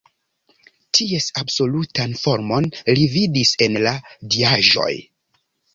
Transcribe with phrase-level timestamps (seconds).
[0.99, 3.97] Ties absolutan formon li vidas en la
[4.37, 4.93] diaĵoj.